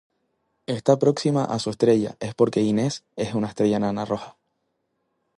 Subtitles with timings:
[0.65, 4.35] Esta proximidad a su estrella es porque Innes es una estrella enana roja.